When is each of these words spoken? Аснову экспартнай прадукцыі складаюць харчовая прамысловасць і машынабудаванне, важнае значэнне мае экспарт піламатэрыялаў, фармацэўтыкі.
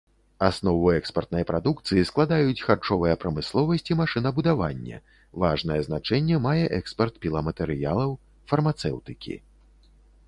Аснову 0.45 0.87
экспартнай 0.99 1.43
прадукцыі 1.49 2.05
складаюць 2.09 2.63
харчовая 2.69 3.15
прамысловасць 3.23 3.85
і 3.91 3.97
машынабудаванне, 4.01 4.99
важнае 5.43 5.79
значэнне 5.89 6.41
мае 6.47 6.65
экспарт 6.79 7.23
піламатэрыялаў, 7.27 8.17
фармацэўтыкі. 8.55 9.41